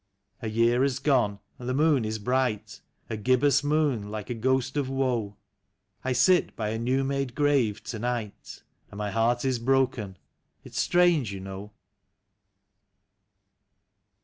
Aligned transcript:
A 0.41 0.49
year 0.49 0.81
has 0.81 0.97
gone 0.97 1.37
and 1.59 1.69
the 1.69 1.75
moon 1.75 2.05
is 2.05 2.17
bright, 2.17 2.81
A 3.11 3.15
gibbous 3.15 3.63
moon 3.63 4.09
like 4.09 4.31
a 4.31 4.33
ghost 4.33 4.75
of 4.75 4.89
woe: 4.89 5.37
I 6.03 6.11
sit 6.11 6.55
by 6.55 6.69
a 6.69 6.79
new 6.79 7.03
made 7.03 7.35
grave 7.35 7.83
to 7.83 7.99
night, 7.99 8.63
And 8.89 8.97
my 8.97 9.11
heart 9.11 9.45
is 9.45 9.59
broken— 9.59 10.17
it's 10.65 10.79
strange, 10.79 11.31
you 11.31 11.39
know. 11.39 11.73